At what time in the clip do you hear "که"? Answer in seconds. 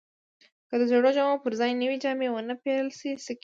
0.69-0.75